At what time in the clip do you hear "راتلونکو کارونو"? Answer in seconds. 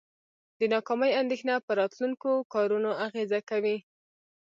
1.79-2.91